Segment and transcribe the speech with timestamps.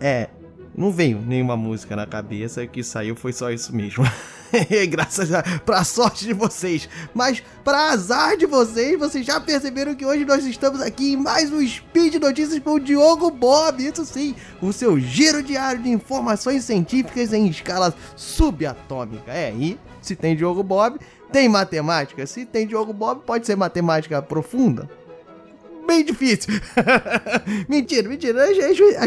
[0.00, 0.28] É,
[0.76, 4.04] não veio nenhuma música na cabeça, o que saiu foi só isso mesmo.
[4.90, 6.88] Graças a pra sorte de vocês.
[7.14, 11.52] Mas para azar de vocês, vocês já perceberam que hoje nós estamos aqui em mais
[11.52, 13.86] um Speed Notícias com o Diogo Bob.
[13.86, 19.32] Isso sim, o seu giro diário de informações científicas em escala subatômica.
[19.32, 20.98] É, e se tem Diogo Bob,
[21.30, 22.26] tem matemática.
[22.26, 24.90] Se tem Diogo Bob, pode ser matemática profunda
[25.86, 26.52] bem difícil.
[27.68, 28.44] mentira, mentira.
[28.44, 28.56] Às,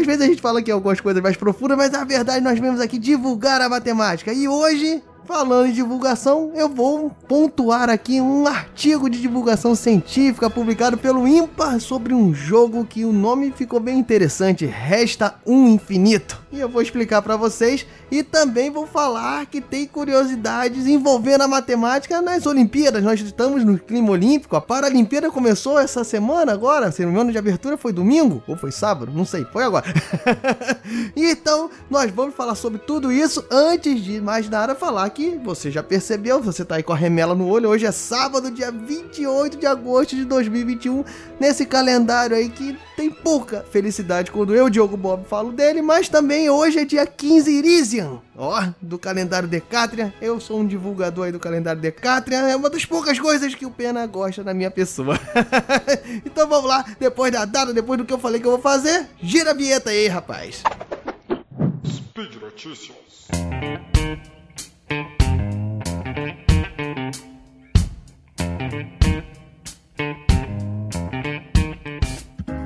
[0.06, 2.98] vezes a gente fala aqui algumas coisas mais profundas, mas na verdade nós vemos aqui
[2.98, 4.32] divulgar a matemática.
[4.32, 10.98] E hoje Falando em divulgação, eu vou pontuar aqui um artigo de divulgação científica publicado
[10.98, 16.42] pelo IMPA sobre um jogo que o nome ficou bem interessante, Resta um Infinito.
[16.50, 21.48] E eu vou explicar para vocês e também vou falar que tem curiosidades envolvendo a
[21.48, 23.04] matemática nas Olimpíadas.
[23.04, 27.30] Nós estamos no clima olímpico, a Paralimpíada começou essa semana agora, se não me engano
[27.30, 29.86] de abertura foi domingo ou foi sábado, não sei, foi agora.
[31.14, 35.82] então, nós vamos falar sobre tudo isso antes de mais nada falar que você já
[35.82, 37.68] percebeu, você tá aí com a remela no olho.
[37.68, 41.04] Hoje é sábado, dia 28 de agosto de 2021,
[41.38, 46.48] nesse calendário aí que tem pouca felicidade quando eu, Diogo Bob, falo dele, mas também
[46.48, 50.14] hoje é dia 15 Irisian, ó, do calendário Decatria.
[50.20, 53.70] Eu sou um divulgador aí do calendário Decatria, é uma das poucas coisas que o
[53.70, 55.18] Pena gosta da minha pessoa.
[56.24, 59.06] então vamos lá, depois da data, depois do que eu falei que eu vou fazer,
[59.22, 60.62] gira a vinheta aí, rapaz.
[61.84, 63.00] Speed Notícias.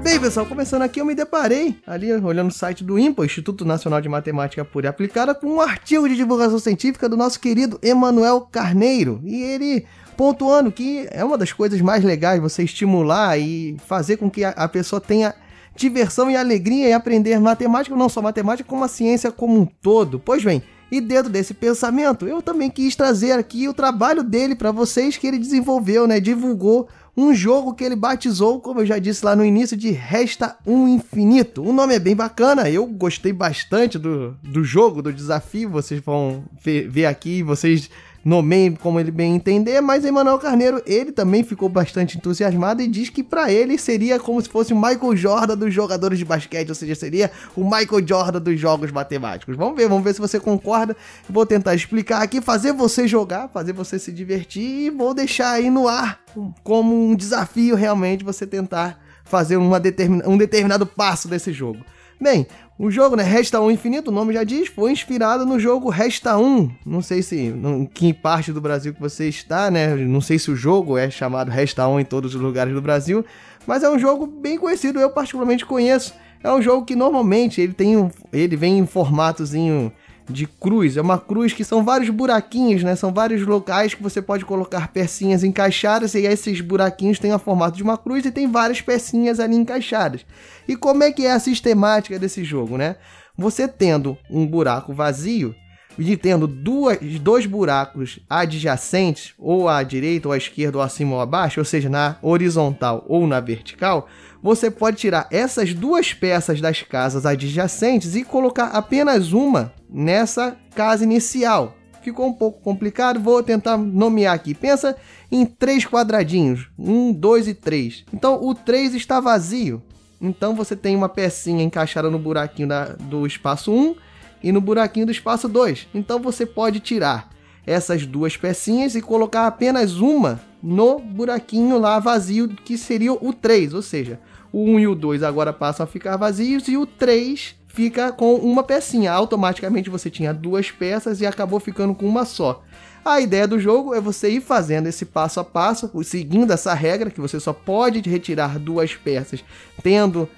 [0.03, 4.01] Bem, pessoal, começando aqui, eu me deparei ali olhando o site do INPA, Instituto Nacional
[4.01, 8.49] de Matemática Pura e Aplicada, com um artigo de divulgação científica do nosso querido Emanuel
[8.51, 9.21] Carneiro.
[9.23, 9.85] E ele
[10.17, 14.69] pontuando que é uma das coisas mais legais você estimular e fazer com que a
[14.69, 15.35] pessoa tenha
[15.77, 20.19] diversão e alegria em aprender matemática, não só matemática, como a ciência como um todo.
[20.19, 24.71] Pois bem, e dentro desse pensamento, eu também quis trazer aqui o trabalho dele para
[24.71, 26.21] vocês que ele desenvolveu, né?
[26.21, 30.57] Divulgou um jogo que ele batizou, como eu já disse lá no início, de Resta
[30.67, 31.63] um Infinito.
[31.63, 35.71] O nome é bem bacana, eu gostei bastante do, do jogo, do desafio.
[35.71, 37.89] Vocês vão ver, ver aqui, vocês
[38.25, 43.11] nomeiem como ele bem entender, mas Emanuel Carneiro, ele também ficou bastante entusiasmado e diz
[43.11, 46.75] que para ele seria como se fosse o Michael Jordan dos jogadores de basquete, ou
[46.75, 49.57] seja, seria o Michael Jordan dos jogos matemáticos.
[49.57, 50.97] Vamos ver, vamos ver se você concorda.
[51.29, 55.69] Vou tentar explicar aqui, fazer você jogar, fazer você se divertir e vou deixar aí
[55.69, 56.21] no ar
[56.63, 61.81] como um desafio realmente você tentar fazer uma determin um determinado passo desse jogo.
[62.25, 62.47] Bem,
[62.79, 66.39] o jogo, né, Resta 1 Infinito, o nome já diz, foi inspirado no jogo Resta
[66.39, 66.71] 1.
[66.87, 69.95] Não sei se em que parte do Brasil que você está, né?
[69.95, 73.27] Não sei se o jogo é chamado Resta 1 em todos os lugares do Brasil,
[73.67, 76.15] mas é um jogo bem conhecido, eu particularmente conheço.
[76.43, 79.93] É um jogo que normalmente ele tem um, ele vem em formatozinho
[80.29, 80.97] de cruz.
[80.97, 82.97] É uma cruz que são vários buraquinhos, né?
[82.97, 87.77] São vários locais que você pode colocar pecinhas encaixadas e esses buraquinhos têm o formato
[87.77, 90.25] de uma cruz e tem várias pecinhas ali encaixadas.
[90.67, 92.97] E como é que é a sistemática desse jogo, né?
[93.37, 95.55] Você tendo um buraco vazio
[95.99, 101.21] e tendo duas, dois buracos adjacentes, ou à direita, ou à esquerda, ou acima ou
[101.21, 104.09] abaixo, ou seja, na horizontal ou na vertical,
[104.45, 111.03] você pode tirar essas duas peças das casas adjacentes e colocar apenas uma nessa casa
[111.03, 111.75] inicial.
[112.03, 114.53] Ficou um pouco complicado, vou tentar nomear aqui.
[114.53, 114.95] Pensa
[115.33, 118.05] em três quadradinhos: um, dois e três.
[118.13, 119.83] Então o 3 está vazio.
[120.21, 123.97] Então você tem uma pecinha encaixada no buraquinho da, do espaço 1
[124.43, 125.89] e no buraquinho do espaço 2.
[125.95, 127.31] Então você pode tirar
[127.67, 133.73] essas duas pecinhas e colocar apenas uma no buraquinho lá vazio, que seria o 3,
[133.73, 134.21] ou seja,
[134.55, 138.37] o 1 e o 2 agora passam a ficar vazios e o 3 fica com
[138.37, 139.11] uma pecinha.
[139.11, 142.63] Automaticamente você tinha duas peças e acabou ficando com uma só.
[143.05, 147.11] A ideia do jogo é você ir fazendo esse passo a passo, seguindo essa regra,
[147.11, 149.45] que você só pode retirar duas peças
[149.83, 150.29] tendo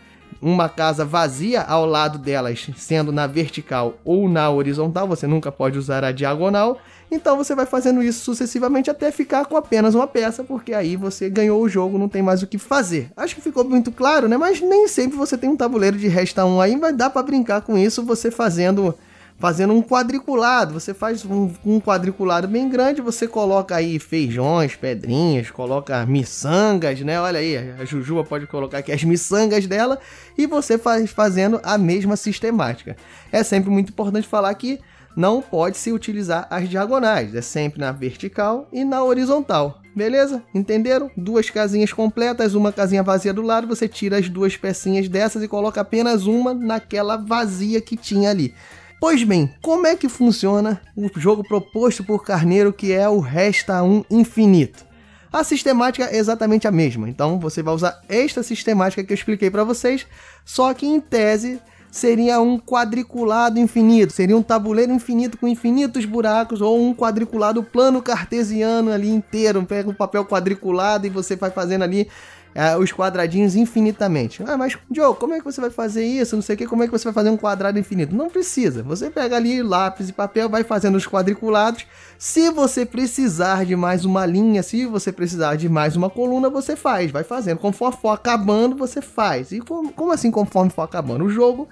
[0.40, 5.78] uma casa vazia ao lado delas, sendo na vertical ou na horizontal, você nunca pode
[5.78, 6.78] usar a diagonal.
[7.10, 11.30] Então você vai fazendo isso sucessivamente até ficar com apenas uma peça, porque aí você
[11.30, 13.10] ganhou o jogo, não tem mais o que fazer.
[13.16, 14.36] Acho que ficou muito claro, né?
[14.36, 17.60] Mas nem sempre você tem um tabuleiro de resta 1 aí, vai dar para brincar
[17.60, 18.94] com isso você fazendo
[19.38, 20.74] fazendo um quadriculado.
[20.74, 27.20] Você faz um, um, quadriculado bem grande, você coloca aí feijões, pedrinhas, coloca miçangas, né?
[27.20, 29.98] Olha aí, a Jujuba pode colocar aqui as miçangas dela
[30.36, 32.96] e você faz fazendo a mesma sistemática.
[33.30, 34.80] É sempre muito importante falar que
[35.16, 39.80] não pode se utilizar as diagonais, é sempre na vertical e na horizontal.
[39.96, 40.42] Beleza?
[40.54, 41.10] Entenderam?
[41.16, 45.48] Duas casinhas completas, uma casinha vazia do lado, você tira as duas pecinhas dessas e
[45.48, 48.54] coloca apenas uma naquela vazia que tinha ali.
[49.00, 53.82] Pois bem, como é que funciona o jogo proposto por Carneiro que é o Resta
[53.82, 54.84] 1 Infinito?
[55.32, 59.50] A sistemática é exatamente a mesma, então você vai usar esta sistemática que eu expliquei
[59.50, 60.06] para vocês,
[60.44, 61.60] só que em tese
[61.96, 68.02] seria um quadriculado infinito, seria um tabuleiro infinito com infinitos buracos ou um quadriculado plano
[68.02, 69.64] cartesiano ali inteiro.
[69.64, 72.06] Pega um papel quadriculado e você vai fazendo ali
[72.54, 74.42] é, os quadradinhos infinitamente.
[74.46, 76.36] Ah, mas Joe, como é que você vai fazer isso?
[76.36, 78.14] Não sei o que, como é que você vai fazer um quadrado infinito?
[78.14, 78.82] Não precisa.
[78.82, 81.86] Você pega ali lápis e papel, vai fazendo os quadriculados.
[82.18, 86.76] Se você precisar de mais uma linha, se você precisar de mais uma coluna, você
[86.76, 87.58] faz, vai fazendo.
[87.58, 89.52] Conforme for acabando, você faz.
[89.52, 91.24] E como, como assim conforme for acabando?
[91.24, 91.68] O jogo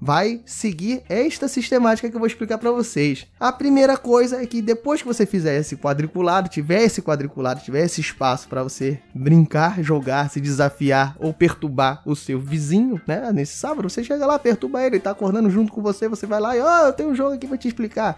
[0.00, 3.26] vai seguir esta sistemática que eu vou explicar para vocês.
[3.38, 7.84] A primeira coisa é que depois que você fizer esse quadriculado, tiver esse quadriculado, tiver
[7.84, 13.32] esse espaço para você brincar, jogar, se desafiar ou perturbar o seu vizinho, né?
[13.32, 16.40] Nesse sábado, você chega lá, perturba ele, ele tá acordando junto com você, você vai
[16.40, 18.16] lá e, ó, oh, eu tenho um jogo aqui para te explicar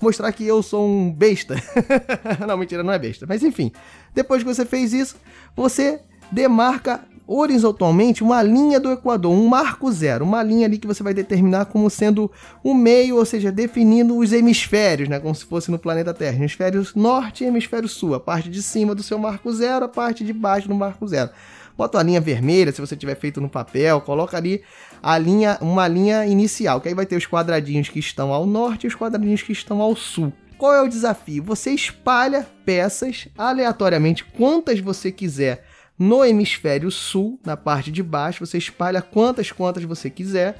[0.00, 1.56] mostrar que eu sou um besta.
[2.48, 3.26] não, mentira, não é besta.
[3.28, 3.70] Mas enfim,
[4.14, 5.14] depois que você fez isso,
[5.54, 6.00] você
[6.32, 7.00] demarca
[7.32, 11.66] horizontalmente uma linha do Equador, um marco zero, uma linha ali que você vai determinar
[11.66, 12.28] como sendo
[12.60, 16.84] o meio, ou seja, definindo os hemisférios, né, como se fosse no planeta Terra, hemisfério
[16.96, 20.32] norte e hemisfério sul, a parte de cima do seu marco zero, a parte de
[20.32, 21.30] baixo do marco zero.
[21.78, 24.62] Bota a linha vermelha, se você tiver feito no papel, coloca ali
[25.00, 28.84] a linha, uma linha inicial, que aí vai ter os quadradinhos que estão ao norte
[28.84, 30.32] e os quadradinhos que estão ao sul.
[30.58, 31.44] Qual é o desafio?
[31.44, 35.64] Você espalha peças aleatoriamente, quantas você quiser,
[36.00, 40.58] no hemisfério sul, na parte de baixo, você espalha quantas contas você quiser.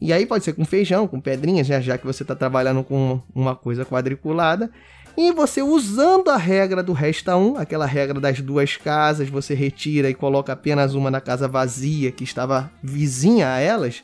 [0.00, 1.82] E aí pode ser com feijão, com pedrinhas, né?
[1.82, 4.70] já que você está trabalhando com uma coisa quadriculada.
[5.14, 10.08] E você usando a regra do resta 1, aquela regra das duas casas, você retira
[10.08, 14.02] e coloca apenas uma na casa vazia que estava vizinha a elas.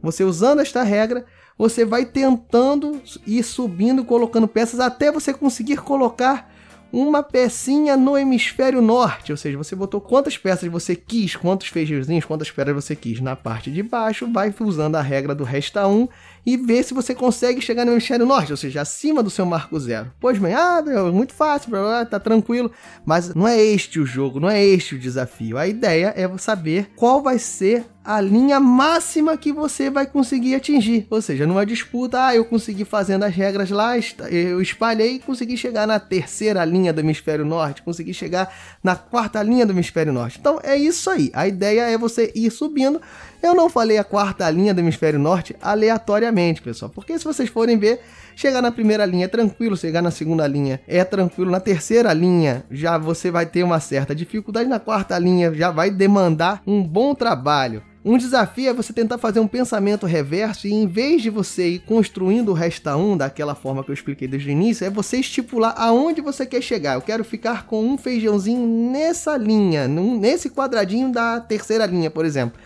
[0.00, 1.24] Você usando esta regra,
[1.58, 6.48] você vai tentando ir subindo, colocando peças até você conseguir colocar
[6.92, 12.24] uma pecinha no hemisfério norte, ou seja, você botou quantas peças você quis, quantos feijõezinhos,
[12.24, 16.08] quantas pedras você quis na parte de baixo, vai usando a regra do resta 1
[16.44, 19.78] e ver se você consegue chegar no hemisfério norte, ou seja, acima do seu marco
[19.78, 20.12] zero.
[20.20, 21.70] Pois bem, ah, meu, muito fácil,
[22.10, 22.70] tá tranquilo,
[23.04, 25.58] mas não é este o jogo, não é este o desafio.
[25.58, 31.06] A ideia é saber qual vai ser a linha máxima que você vai conseguir atingir.
[31.10, 33.92] Ou seja, numa disputa, ah, eu consegui fazendo as regras lá,
[34.30, 38.52] eu espalhei e consegui chegar na terceira linha do hemisfério norte, consegui chegar
[38.82, 40.38] na quarta linha do hemisfério norte.
[40.40, 41.30] Então é isso aí.
[41.34, 43.00] A ideia é você ir subindo.
[43.42, 47.78] Eu não falei a quarta linha do hemisfério norte aleatoriamente, pessoal, porque se vocês forem
[47.78, 48.00] ver,
[48.36, 52.64] chegar na primeira linha é tranquilo, chegar na segunda linha é tranquilo, na terceira linha
[52.70, 57.14] já você vai ter uma certa dificuldade, na quarta linha já vai demandar um bom
[57.14, 57.82] trabalho.
[58.04, 61.78] Um desafio é você tentar fazer um pensamento reverso e em vez de você ir
[61.80, 65.74] construindo o resta 1 daquela forma que eu expliquei desde o início, é você estipular
[65.78, 66.94] aonde você quer chegar.
[66.94, 72.58] Eu quero ficar com um feijãozinho nessa linha, nesse quadradinho da terceira linha, por exemplo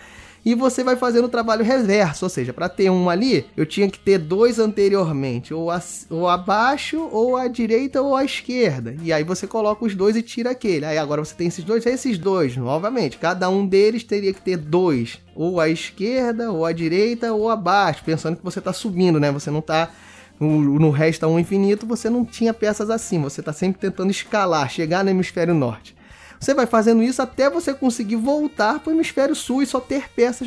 [0.44, 3.88] e você vai fazendo o trabalho reverso, ou seja, para ter um ali, eu tinha
[3.88, 8.94] que ter dois anteriormente, ou, a, ou abaixo, ou à direita, ou à esquerda.
[9.02, 10.84] E aí você coloca os dois e tira aquele.
[10.84, 13.16] Aí agora você tem esses dois, esses dois, novamente.
[13.16, 18.02] Cada um deles teria que ter dois, ou à esquerda, ou à direita, ou abaixo,
[18.04, 19.32] pensando que você está subindo, né?
[19.32, 19.90] Você não está
[20.38, 24.68] no, no Resta um Infinito, você não tinha peças assim, você está sempre tentando escalar,
[24.68, 25.94] chegar no hemisfério norte.
[26.38, 30.08] Você vai fazendo isso até você conseguir voltar para o hemisfério sul e só ter
[30.10, 30.46] peças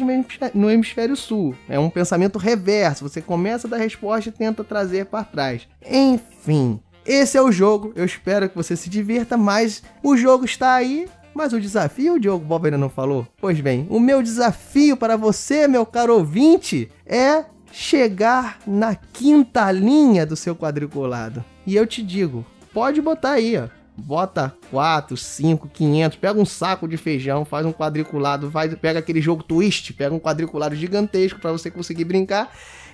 [0.53, 1.56] no hemisfério sul.
[1.67, 3.08] É um pensamento reverso.
[3.08, 5.67] Você começa da resposta e tenta trazer para trás.
[5.86, 7.94] Enfim, esse é o jogo.
[7.96, 11.08] Eu espero que você se divirta, mas o jogo está aí.
[11.34, 13.27] Mas o desafio, o Diogo Bob ainda não falou?
[13.39, 20.25] Pois bem, o meu desafio para você, meu caro ouvinte, é chegar na quinta linha
[20.25, 21.46] do seu quadriculado.
[21.63, 26.88] E eu te digo, pode botar aí, ó bota 4, 5, 500, pega um saco
[26.88, 31.51] de feijão, faz um quadriculado, faz, pega aquele jogo twist, pega um quadriculado gigantesco para
[31.51, 32.51] você conseguir brincar.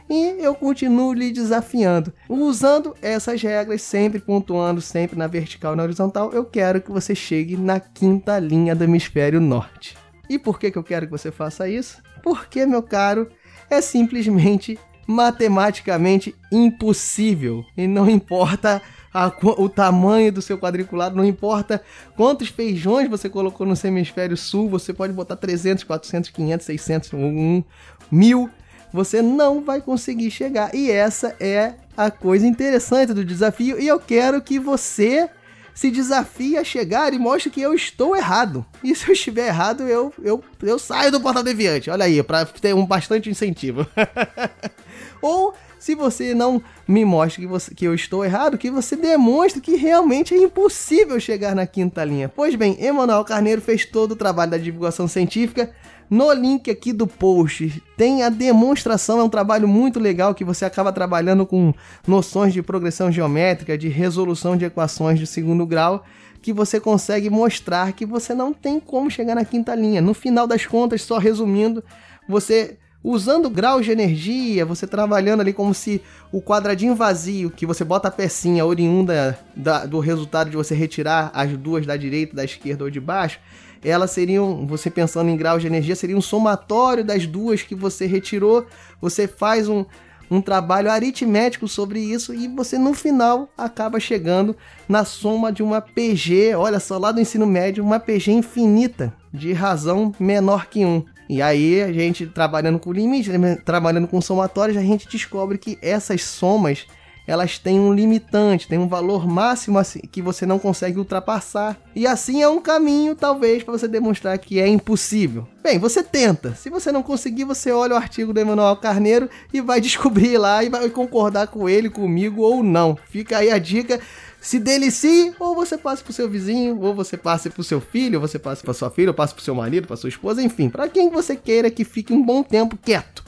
[0.10, 2.13] E eu continuo lhe desafiando.
[2.27, 7.15] Usando essas regras, sempre pontuando, sempre na vertical e na horizontal, eu quero que você
[7.15, 9.98] chegue na quinta linha do hemisfério norte.
[10.29, 12.01] E por que, que eu quero que você faça isso?
[12.22, 13.29] Porque, meu caro,
[13.69, 17.65] é simplesmente matematicamente impossível.
[17.75, 18.81] E não importa
[19.13, 21.81] a, o tamanho do seu quadriculado, não importa
[22.15, 27.63] quantos feijões você colocou no hemisfério sul, você pode botar 300, 400, 500, 600, 1,
[28.12, 28.50] 1000,
[28.91, 30.74] você não vai conseguir chegar.
[30.74, 35.29] E essa é a coisa interessante do desafio, e eu quero que você
[35.74, 38.65] se desafie a chegar e mostre que eu estou errado.
[38.83, 41.89] E se eu estiver errado, eu, eu, eu saio do portal deviante.
[41.89, 43.86] Olha aí, para ter um bastante incentivo.
[45.23, 49.61] Ou se você não me mostra que, você, que eu estou errado, que você demonstre
[49.61, 52.27] que realmente é impossível chegar na quinta linha.
[52.27, 55.71] Pois bem, Emanuel Carneiro fez todo o trabalho da divulgação científica.
[56.09, 60.65] No link aqui do post tem a demonstração, é um trabalho muito legal que você
[60.65, 61.73] acaba trabalhando com
[62.05, 66.03] noções de progressão geométrica, de resolução de equações de segundo grau,
[66.41, 70.01] que você consegue mostrar que você não tem como chegar na quinta linha.
[70.01, 71.81] No final das contas, só resumindo,
[72.27, 77.83] você usando graus de energia, você trabalhando ali como se o quadradinho vazio, que você
[77.83, 82.45] bota a pecinha oriunda da, do resultado de você retirar as duas da direita, da
[82.45, 83.39] esquerda ou de baixo,
[83.83, 88.05] elas seriam, você pensando em graus de energia, seria um somatório das duas que você
[88.05, 88.65] retirou.
[89.01, 89.83] Você faz um,
[90.31, 94.55] um trabalho aritmético sobre isso e você no final acaba chegando
[94.88, 99.51] na soma de uma PG, olha só, lá do ensino médio, uma PG infinita, de
[99.51, 101.03] razão menor que 1.
[101.33, 103.31] E aí a gente trabalhando com limite,
[103.65, 106.85] trabalhando com somatórios, a gente descobre que essas somas
[107.25, 111.79] elas têm um limitante, tem um valor máximo assim, que você não consegue ultrapassar.
[111.95, 115.47] E assim é um caminho, talvez, para você demonstrar que é impossível.
[115.63, 116.53] Bem, você tenta.
[116.53, 120.63] Se você não conseguir, você olha o artigo do Emanuel Carneiro e vai descobrir lá
[120.63, 122.97] e vai concordar com ele, comigo ou não.
[123.09, 123.99] Fica aí a dica
[124.43, 128.27] se delicie, ou você passe pro seu vizinho, ou você passe pro seu filho, ou
[128.27, 130.89] você passe pra sua filha, ou passe pro seu marido, pra sua esposa, enfim, para
[130.89, 133.23] quem você queira que fique um bom tempo quieto.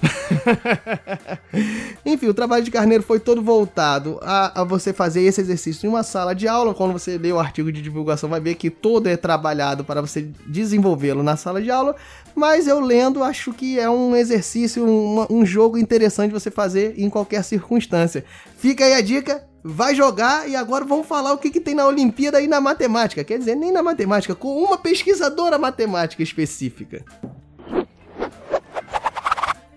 [2.05, 5.89] enfim, o trabalho de carneiro foi todo voltado a, a, você fazer esse exercício em
[5.89, 6.73] uma sala de aula.
[6.73, 10.27] Quando você lê o artigo de divulgação, vai ver que todo é trabalhado para você
[10.45, 11.95] desenvolvê-lo na sala de aula.
[12.35, 17.09] Mas eu lendo, acho que é um exercício, um, um jogo interessante você fazer em
[17.09, 18.25] qualquer circunstância.
[18.57, 21.87] Fica aí a dica vai jogar e agora vamos falar o que, que tem na
[21.87, 23.23] Olimpíada e na matemática.
[23.23, 27.03] Quer dizer, nem na matemática, com uma pesquisadora matemática específica.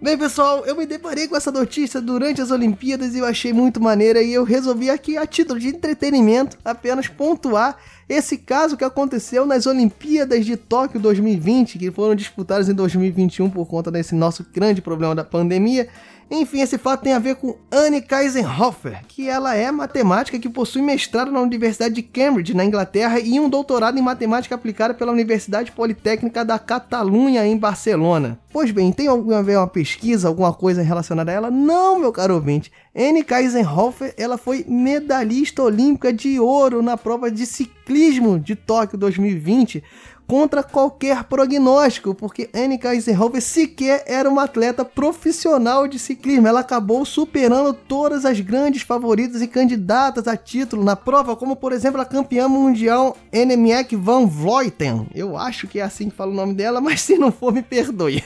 [0.00, 3.80] Bem, pessoal, eu me deparei com essa notícia durante as Olimpíadas e eu achei muito
[3.80, 7.78] maneira e eu resolvi aqui, a título de entretenimento, apenas pontuar
[8.08, 13.66] esse caso que aconteceu nas Olimpíadas de Tóquio 2020, que foram disputadas em 2021 por
[13.66, 15.88] conta desse nosso grande problema da pandemia.
[16.30, 20.82] Enfim, esse fato tem a ver com Anne Kaisenhofer, que ela é matemática que possui
[20.82, 25.72] mestrado na Universidade de Cambridge, na Inglaterra, e um doutorado em matemática aplicada pela Universidade
[25.72, 28.38] Politécnica da Catalunha, em Barcelona.
[28.52, 31.50] Pois bem, tem alguma vez uma pesquisa, alguma coisa relacionada a ela?
[31.50, 32.70] Não, meu caro ouvinte.
[32.94, 39.82] Anne Kaisenhofer, ela foi medalhista olímpica de ouro na prova de ciclismo de Tóquio 2020,
[40.28, 46.46] contra qualquer prognóstico, porque Annika Eisenhower sequer era uma atleta profissional de ciclismo.
[46.46, 51.72] Ela acabou superando todas as grandes favoritas e candidatas a título na prova, como por
[51.72, 55.06] exemplo a campeã mundial Annemiek van Vleuten.
[55.14, 57.62] Eu acho que é assim que fala o nome dela, mas se não for, me
[57.62, 58.22] perdoe.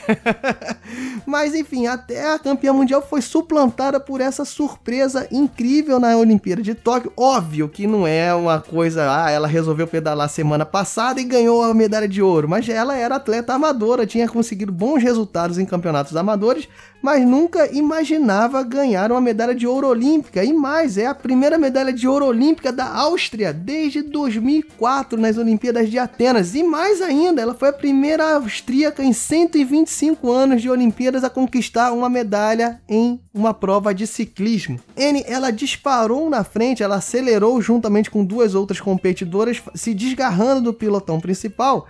[1.25, 6.75] mas enfim, até a campeã mundial foi suplantada por essa surpresa incrível na Olimpíada de
[6.75, 7.13] Tóquio.
[7.15, 11.73] Óbvio que não é uma coisa, ah, ela resolveu pedalar semana passada e ganhou a
[11.73, 16.15] medalha medalha de ouro, mas ela era atleta amadora, tinha conseguido bons resultados em campeonatos
[16.15, 16.67] amadores,
[17.03, 20.41] mas nunca imaginava ganhar uma medalha de ouro olímpica.
[20.41, 25.91] E mais, é a primeira medalha de ouro olímpica da Áustria desde 2004 nas Olimpíadas
[25.91, 26.55] de Atenas.
[26.55, 31.91] E mais ainda, ela foi a primeira austríaca em 125 anos de Olimpíadas a conquistar
[31.91, 34.79] uma medalha em uma prova de ciclismo.
[34.95, 40.73] N, ela disparou na frente, ela acelerou juntamente com duas outras competidoras, se desgarrando do
[40.73, 41.85] pilotão principal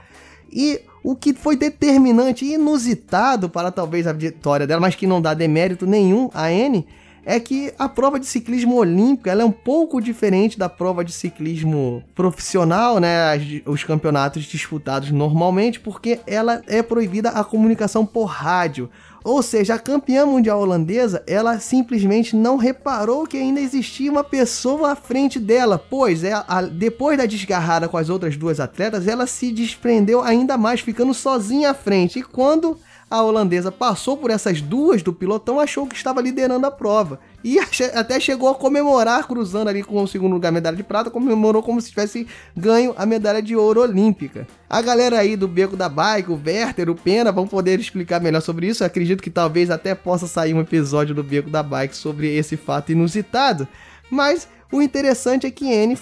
[0.52, 5.22] e o que foi determinante e inusitado para talvez a vitória dela, mas que não
[5.22, 6.86] dá demérito nenhum a N,
[7.26, 11.12] é que a prova de ciclismo olímpico ela é um pouco diferente da prova de
[11.12, 13.38] ciclismo profissional, né?
[13.66, 18.90] Os campeonatos disputados normalmente, porque ela é proibida a comunicação por rádio.
[19.24, 24.92] Ou seja, a campeã mundial holandesa, ela simplesmente não reparou que ainda existia uma pessoa
[24.92, 26.34] à frente dela, pois é,
[26.72, 31.72] depois da desgarrada com as outras duas atletas, ela se desprendeu ainda mais, ficando sozinha
[31.72, 32.20] à frente.
[32.20, 32.78] E quando
[33.14, 37.20] a holandesa passou por essas duas do pilotão, achou que estava liderando a prova.
[37.44, 37.60] E
[37.94, 41.80] até chegou a comemorar, cruzando ali com o segundo lugar, medalha de prata, comemorou como
[41.80, 42.26] se tivesse
[42.58, 44.48] ganho a medalha de ouro olímpica.
[44.68, 48.42] A galera aí do Beco da Bike, o Werther, o Pena, vão poder explicar melhor
[48.42, 48.82] sobre isso.
[48.82, 52.58] Eu acredito que talvez até possa sair um episódio do Beco da Bike sobre esse
[52.58, 53.68] fato inusitado.
[54.10, 55.96] Mas o interessante é que N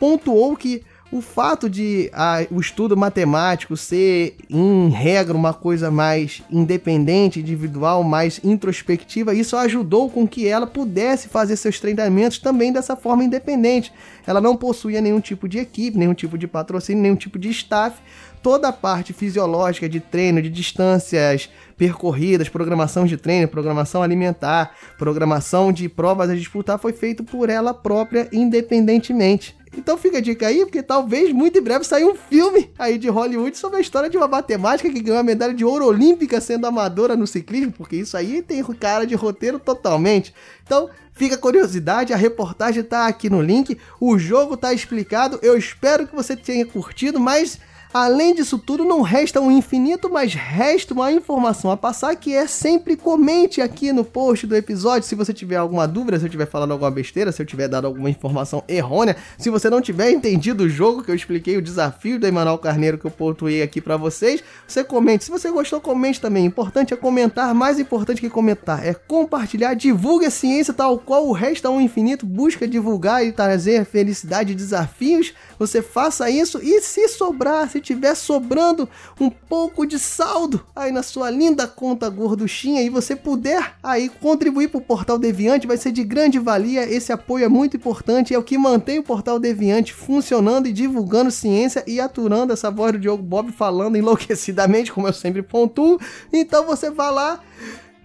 [0.00, 6.40] pontuou que o fato de a, o estudo matemático ser, em regra, uma coisa mais
[6.50, 12.94] independente, individual, mais introspectiva, isso ajudou com que ela pudesse fazer seus treinamentos também dessa
[12.94, 13.92] forma independente.
[14.24, 18.00] Ela não possuía nenhum tipo de equipe, nenhum tipo de patrocínio, nenhum tipo de staff.
[18.40, 25.72] Toda a parte fisiológica de treino, de distâncias percorridas, programação de treino, programação alimentar, programação
[25.72, 29.59] de provas a disputar foi feito por ela própria independentemente.
[29.76, 33.08] Então fica a dica aí, porque talvez muito em breve saia um filme aí de
[33.08, 36.66] Hollywood sobre a história de uma matemática que ganhou a medalha de ouro olímpica sendo
[36.66, 40.34] amadora no ciclismo, porque isso aí tem cara de roteiro totalmente.
[40.64, 45.38] Então, fica a curiosidade, a reportagem tá aqui no link, o jogo tá explicado.
[45.40, 47.60] Eu espero que você tenha curtido, mas
[47.92, 52.46] Além disso tudo, não resta um infinito, mas resta uma informação a passar que é
[52.46, 56.46] sempre comente aqui no post do episódio se você tiver alguma dúvida, se eu estiver
[56.46, 60.62] falando alguma besteira, se eu tiver dado alguma informação errônea, se você não tiver entendido
[60.64, 63.96] o jogo que eu expliquei, o desafio do Emanuel Carneiro que eu pontuei aqui para
[63.96, 65.24] vocês, você comente.
[65.24, 66.44] Se você gostou, comente também.
[66.44, 71.32] Importante é comentar, mais importante que comentar é compartilhar, divulgue a ciência tal qual o
[71.32, 75.34] resta um infinito, busca divulgar e trazer felicidade e desafios.
[75.58, 78.88] Você faça isso e se sobrar, se tiver sobrando
[79.20, 84.68] um pouco de saldo aí na sua linda conta gorduchinha e você puder aí contribuir
[84.68, 86.82] para o Portal Deviante, vai ser de grande valia.
[86.82, 91.30] Esse apoio é muito importante, é o que mantém o Portal Deviante funcionando e divulgando
[91.30, 95.98] ciência e aturando essa voz do Diogo Bob falando enlouquecidamente, como eu sempre pontuo.
[96.32, 97.40] Então você vai lá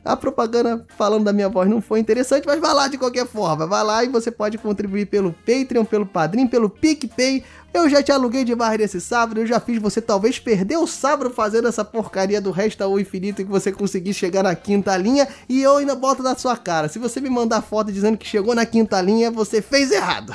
[0.05, 3.65] a propaganda falando da minha voz não foi interessante, mas vai lá de qualquer forma.
[3.65, 7.43] Vai lá e você pode contribuir pelo Patreon, pelo Padrim, pelo PicPay
[7.75, 10.87] eu já te aluguei de barra nesse sábado, eu já fiz você talvez perder o
[10.87, 15.27] sábado fazendo essa porcaria do resto ao infinito que você conseguir chegar na quinta linha
[15.49, 16.87] e eu ainda boto na sua cara.
[16.87, 20.33] Se você me mandar foto dizendo que chegou na quinta linha, você fez errado.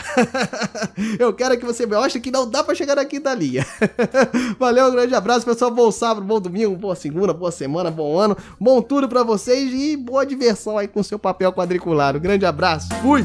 [1.19, 3.67] eu quero que você mostre que não dá para chegar na quinta linha.
[4.59, 5.71] Valeu, um grande abraço, pessoal.
[5.71, 9.97] Bom sábado, bom domingo, boa segunda, boa semana, bom ano, bom tudo para vocês e
[9.97, 12.21] boa diversão aí com seu papel quadriculado.
[12.21, 12.89] Grande abraço.
[13.03, 13.25] Fui!